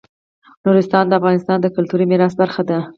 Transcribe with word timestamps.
نورستان 0.65 1.05
د 1.07 1.11
افغانستان 1.19 1.57
د 1.61 1.67
کلتوري 1.75 2.05
میراث 2.11 2.33
برخه 2.41 2.61
ده. 2.69 2.77